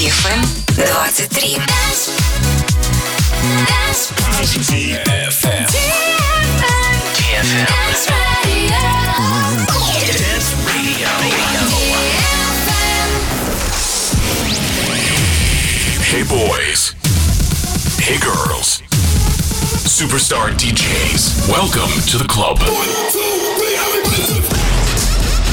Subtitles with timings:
[0.00, 0.40] DFM
[4.08, 4.96] 23.
[4.96, 5.66] DFM.
[5.68, 6.16] DFM.
[7.68, 8.06] Dance
[16.08, 16.94] Hey boys.
[18.00, 18.80] Hey girls.
[19.84, 21.46] Superstar DJs.
[21.46, 22.58] Welcome to the club.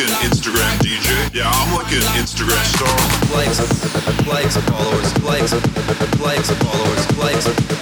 [0.00, 1.34] like an Instagram DJ.
[1.34, 2.88] Yeah, I'm like an Instagram star.
[3.36, 3.60] likes,
[4.26, 5.52] likes, followers, likes,
[6.20, 7.79] likes, followers, likes,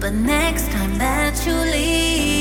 [0.00, 2.39] But next time that you leave,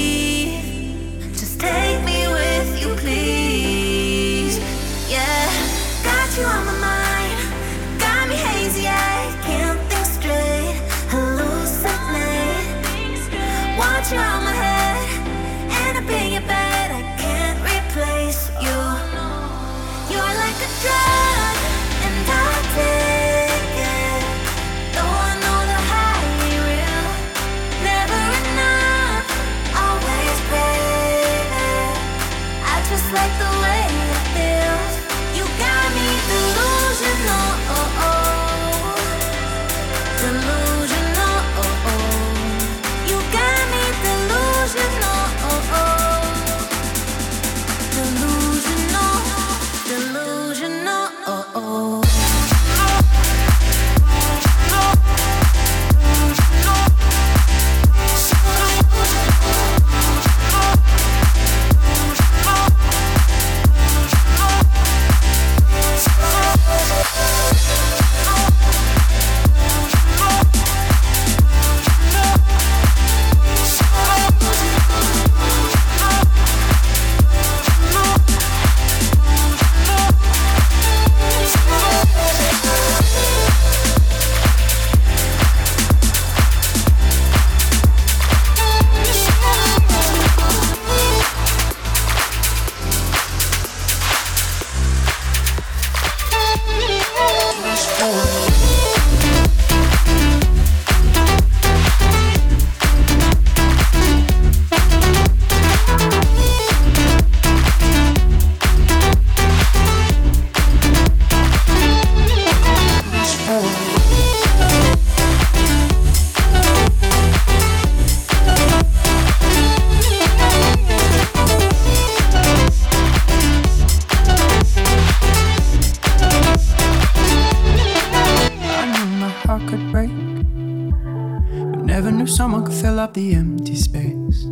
[133.19, 134.43] the empty space.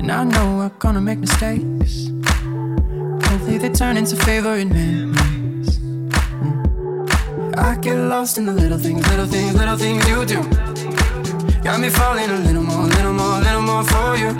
[0.00, 2.10] And I know we're gonna make mistakes.
[3.26, 5.78] Hopefully they turn into favorite memories.
[6.42, 7.56] Mm.
[7.56, 10.40] I get lost in the little things, little things, little things you do.
[11.66, 14.30] Got me falling a little more, little more, little more for you.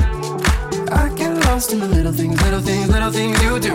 [1.00, 3.74] I get lost in the little things, little things, little things you do.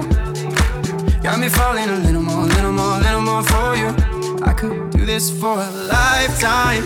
[1.24, 3.90] Got me falling a little more, little more, little more for you.
[4.50, 6.84] I could do this for a lifetime.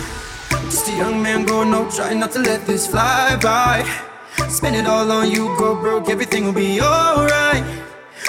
[0.66, 3.84] Just a young man growing up, trying not to let this fly by.
[4.50, 7.64] Spend it all on you, go broke, everything will be alright.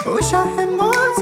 [0.04, 1.14] I wish I had more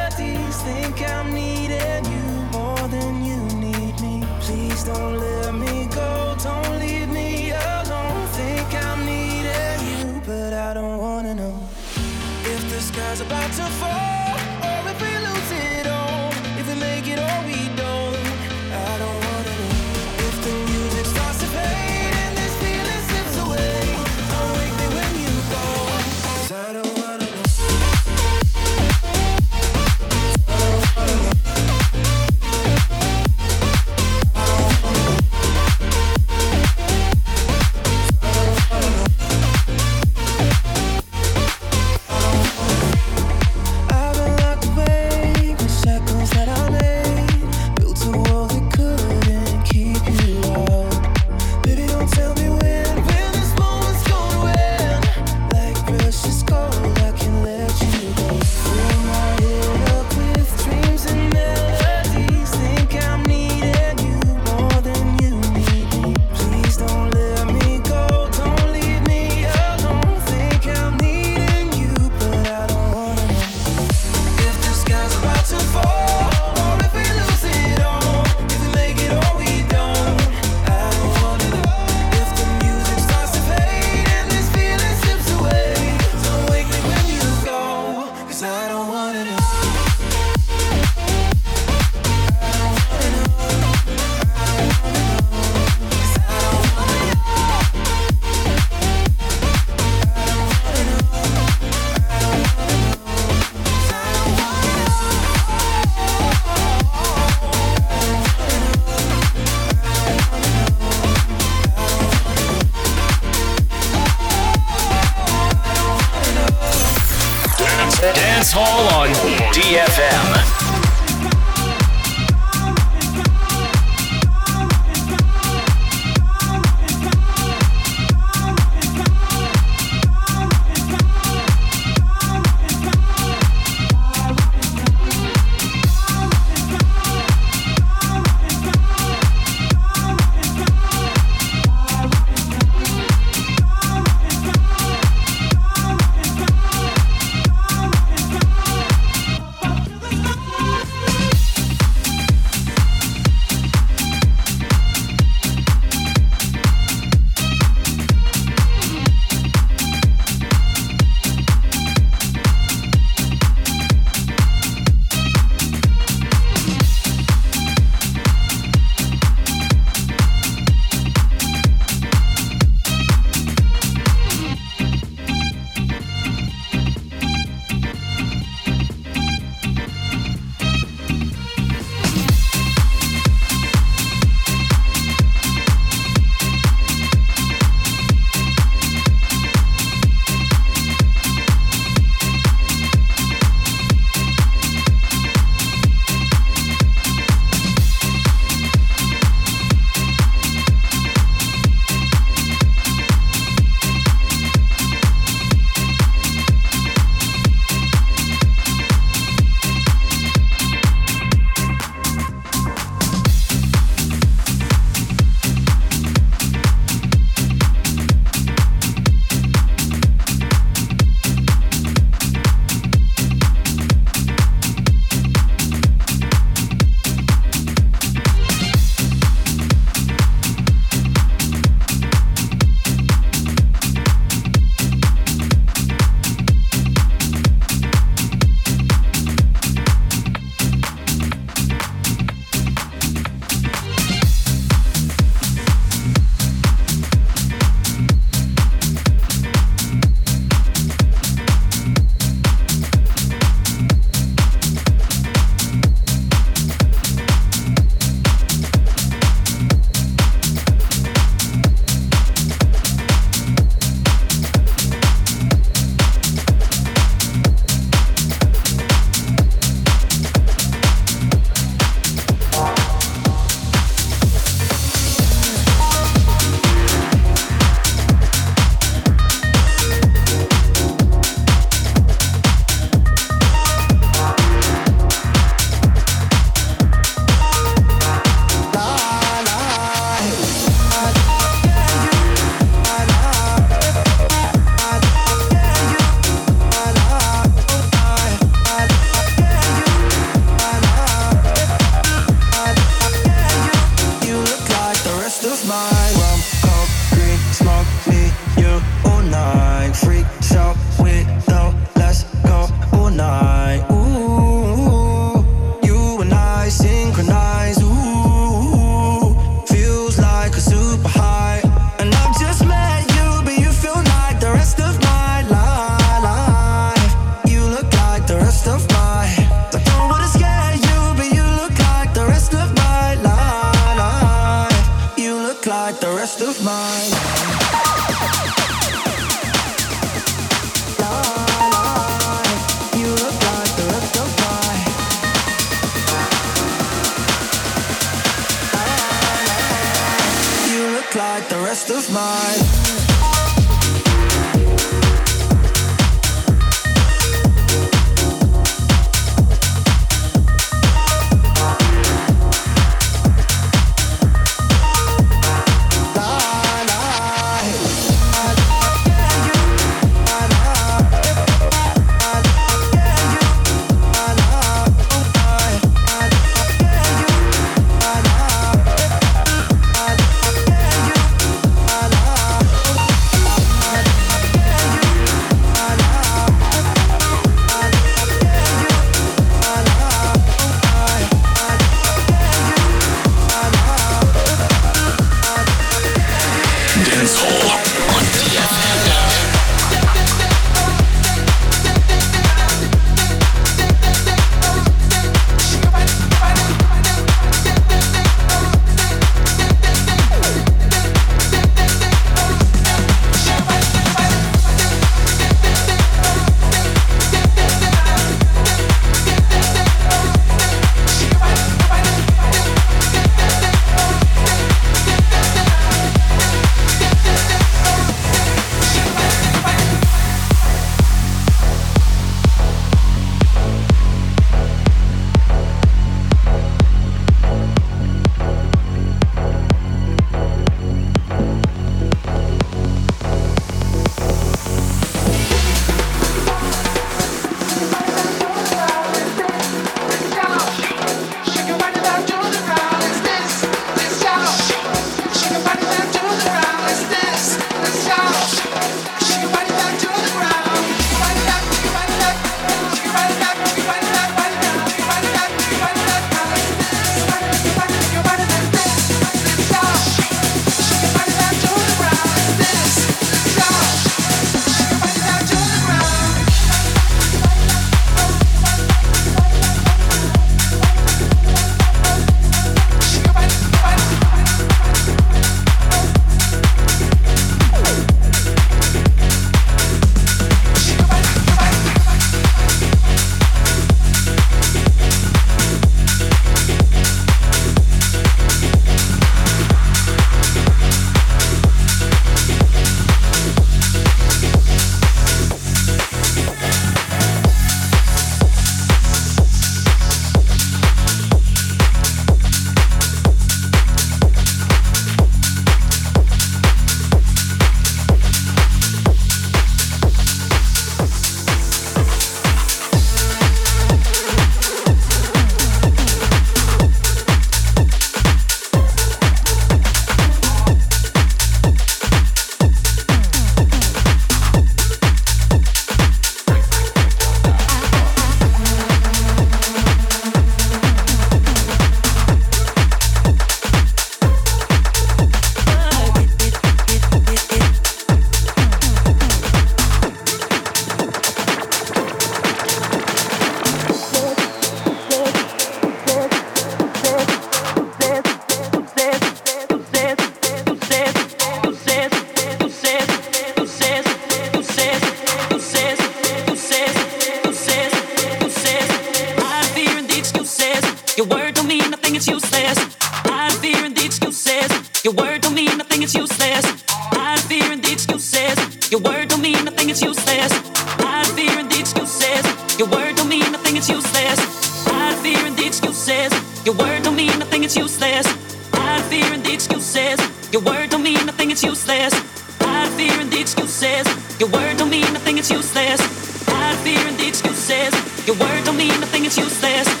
[598.41, 600.00] word don't mean a thing, it's useless.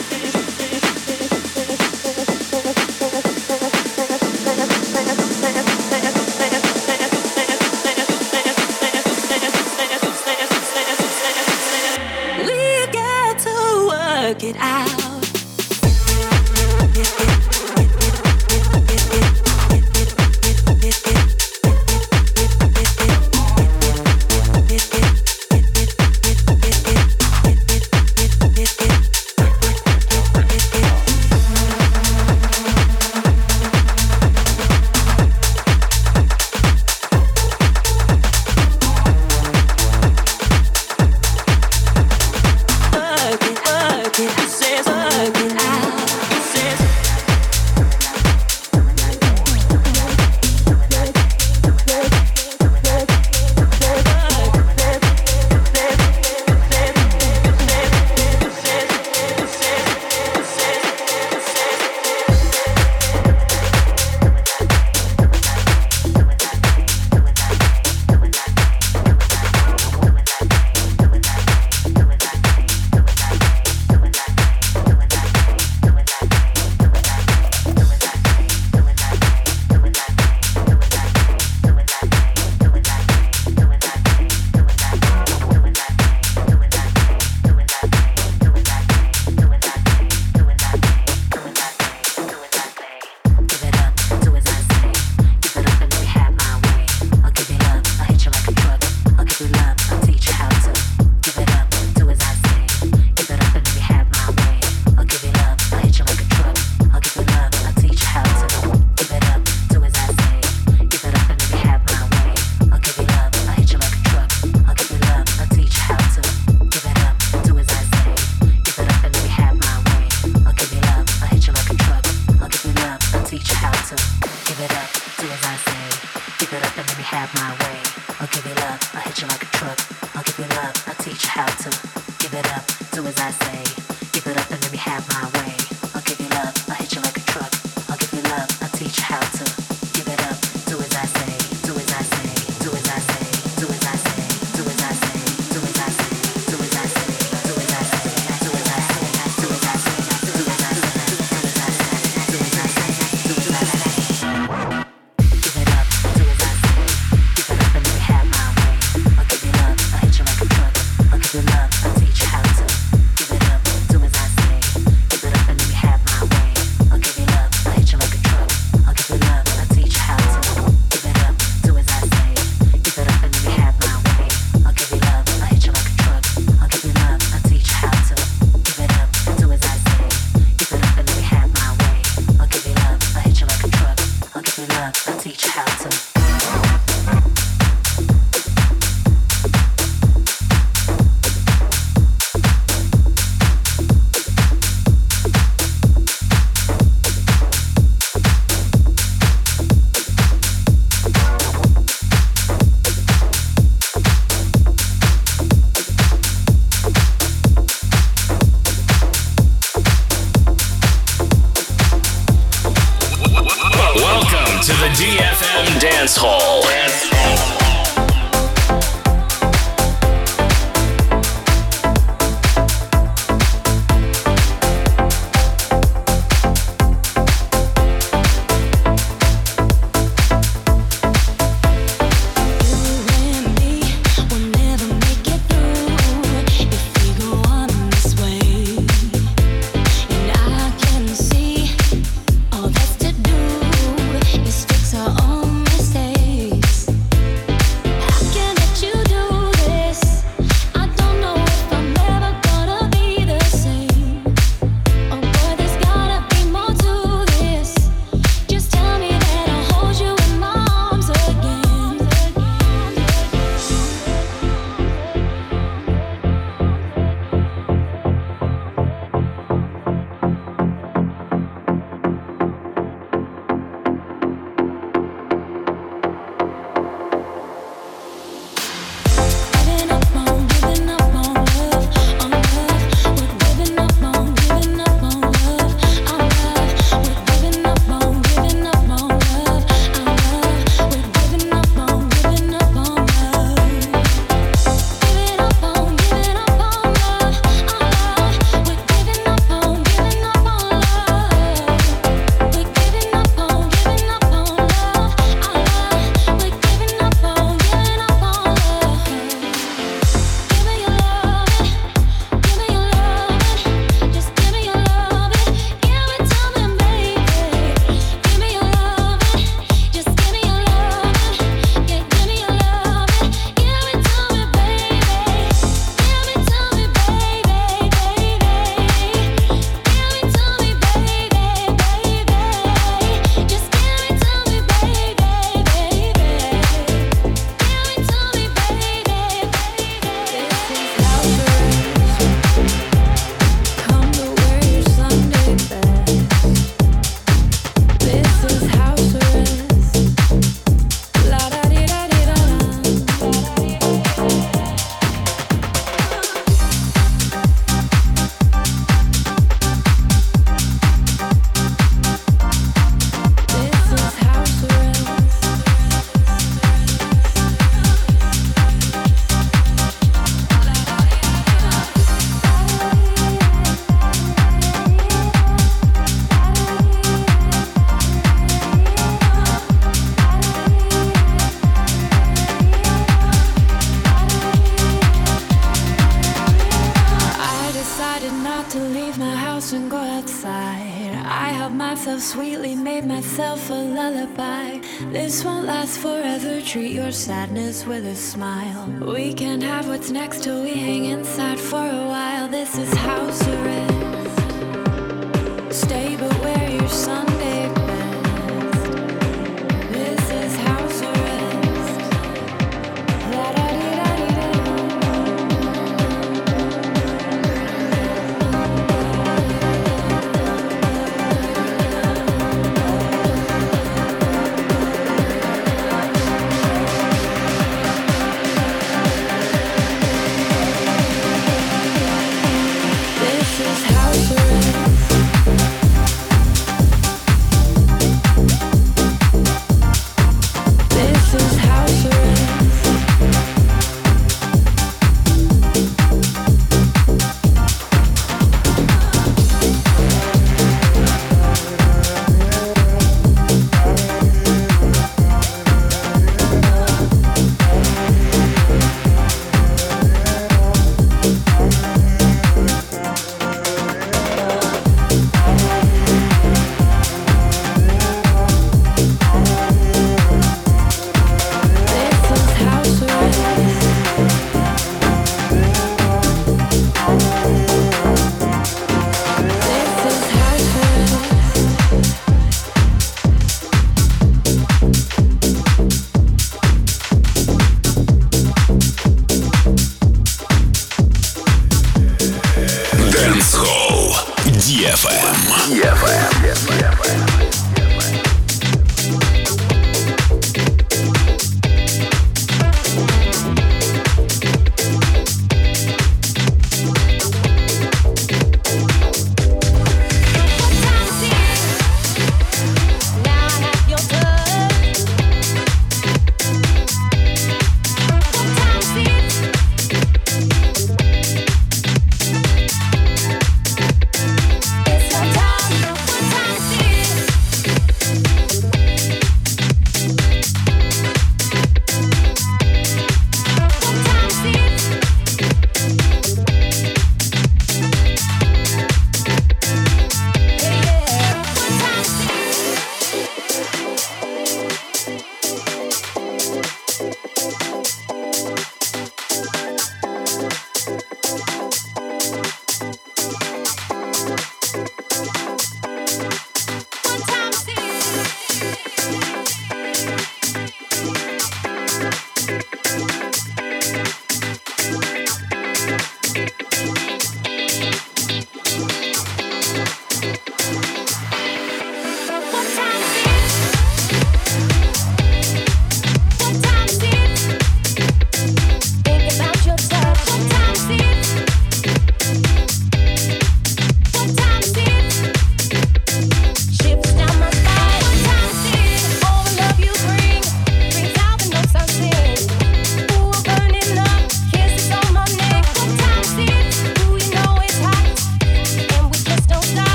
[397.31, 398.85] sadness with a smile.
[399.15, 400.60] We can have what's next to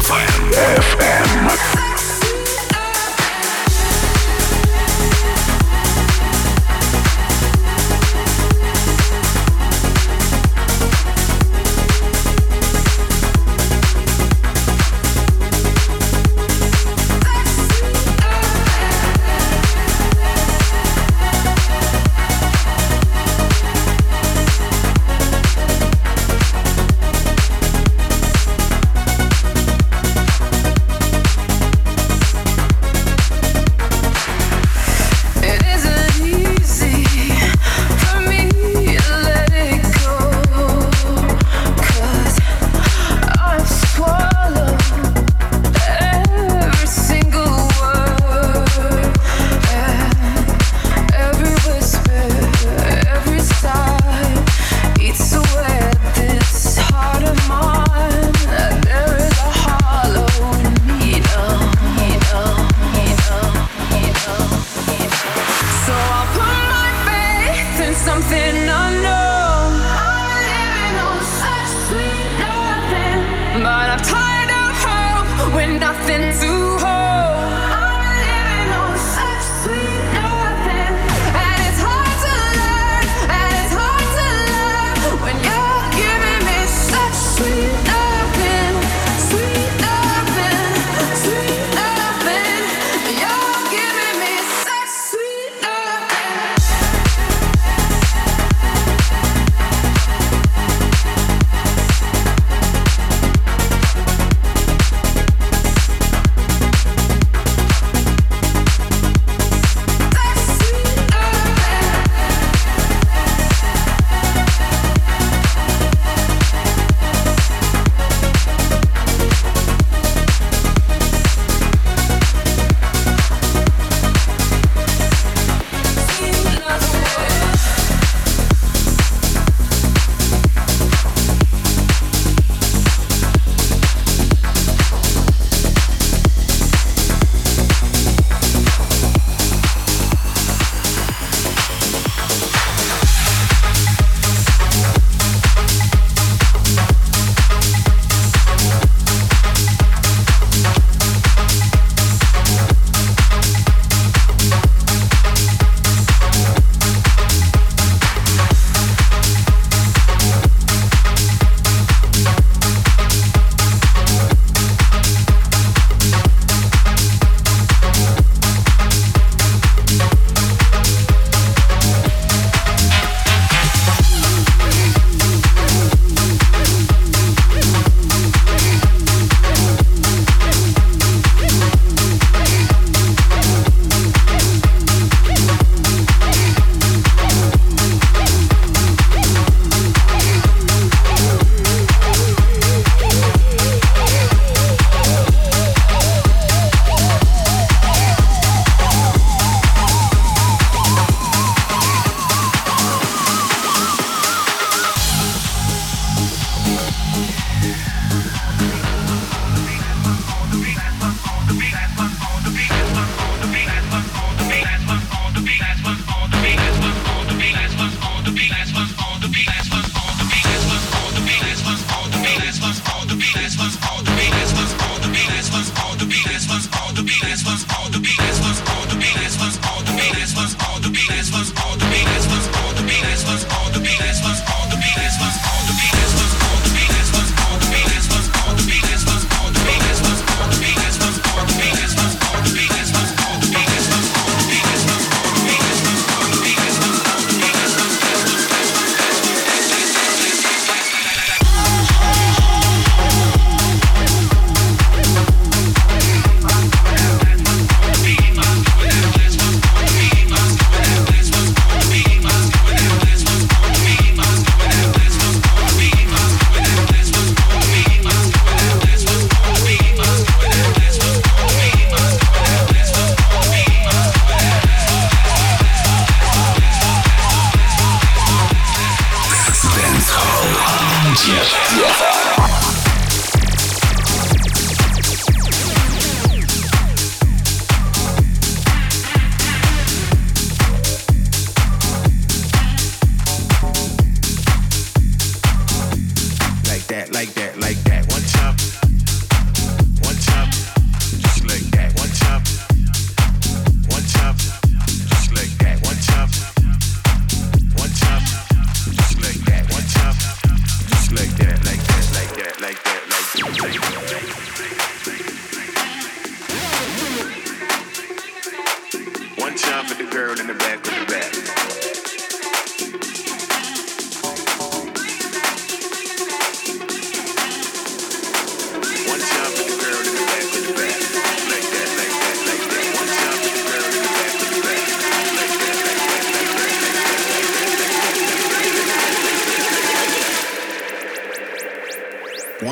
[0.00, 0.52] FM.
[0.52, 1.09] FM.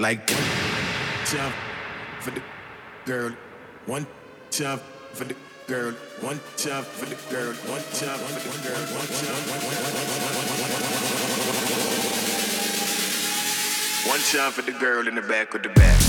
[0.00, 0.40] like one
[1.26, 1.54] jump
[2.20, 2.42] for the
[3.04, 3.32] girl,
[3.84, 4.06] one
[4.50, 4.80] jump
[5.12, 5.36] for the
[5.66, 9.40] girl, one jump for the girl, one jump for the girl, one jump,
[14.08, 15.99] one jump for the girl in the back of the back.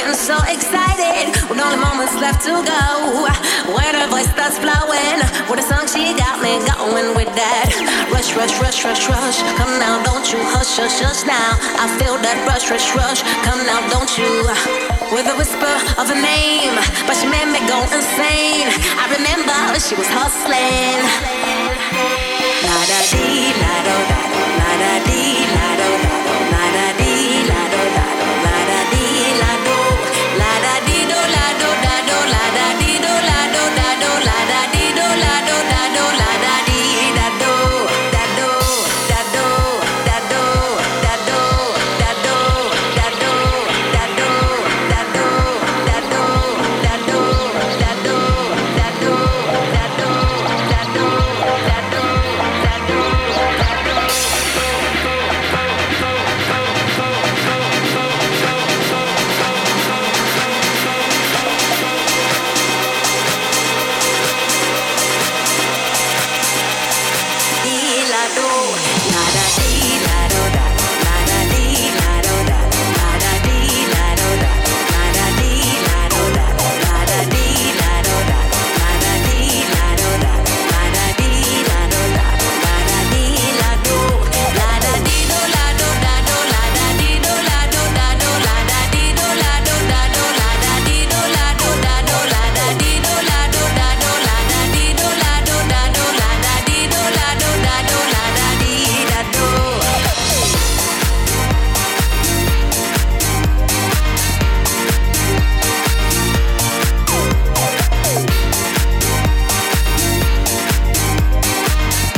[0.00, 3.28] Getting so excited with only moments left to go.
[3.68, 7.68] When her voice starts flowing, with a song she got me going with that.
[8.08, 9.44] Rush, rush, rush, rush, rush.
[9.60, 11.52] Come now, don't you hush, hush, hush now.
[11.76, 13.20] I feel that rush, rush, rush.
[13.44, 14.48] Come now, don't you?
[15.12, 18.72] With a whisper of a name, but she made me go insane.
[18.72, 19.52] I remember
[19.84, 20.96] she was hustling.
[22.64, 24.20] La da dee, la da da,
[24.64, 26.09] la da dee, la da.